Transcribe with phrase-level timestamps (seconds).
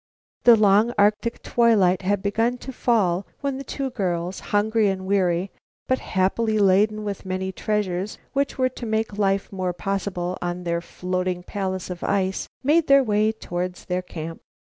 [0.45, 5.51] The long Arctic twilight had begun to fall when the two girls, hungry and weary,
[5.87, 10.81] but happily laden with many treasures which were to make life more possible on their
[10.81, 14.41] floating palace of ice, made their way toward their camp.